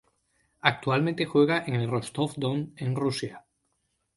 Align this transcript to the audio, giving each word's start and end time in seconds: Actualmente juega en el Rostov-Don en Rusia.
Actualmente 0.61 1.27
juega 1.27 1.63
en 1.63 1.75
el 1.75 1.87
Rostov-Don 1.87 2.73
en 2.75 2.95
Rusia. 2.95 3.45